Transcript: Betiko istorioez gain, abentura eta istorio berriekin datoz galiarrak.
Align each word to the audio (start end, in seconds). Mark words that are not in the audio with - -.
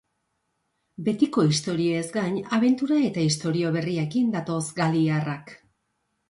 Betiko 1.09 1.43
istorioez 1.55 2.05
gain, 2.15 2.39
abentura 2.59 2.97
eta 3.11 3.27
istorio 3.27 3.75
berriekin 3.77 4.33
datoz 4.39 4.59
galiarrak. 4.81 5.55